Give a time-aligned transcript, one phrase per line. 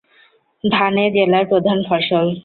[0.63, 2.25] ধান এ জেলার প্রধান ফসল।